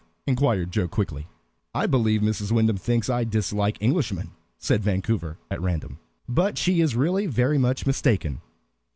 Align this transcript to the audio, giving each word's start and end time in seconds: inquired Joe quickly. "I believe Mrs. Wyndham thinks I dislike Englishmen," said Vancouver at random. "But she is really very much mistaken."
inquired 0.25 0.71
Joe 0.71 0.87
quickly. 0.87 1.27
"I 1.75 1.85
believe 1.85 2.21
Mrs. 2.21 2.51
Wyndham 2.51 2.77
thinks 2.77 3.07
I 3.07 3.23
dislike 3.23 3.77
Englishmen," 3.79 4.31
said 4.57 4.83
Vancouver 4.83 5.37
at 5.51 5.61
random. 5.61 5.99
"But 6.27 6.57
she 6.57 6.81
is 6.81 6.95
really 6.95 7.27
very 7.27 7.59
much 7.59 7.85
mistaken." 7.85 8.41